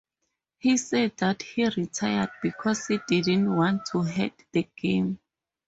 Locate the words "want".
3.55-3.85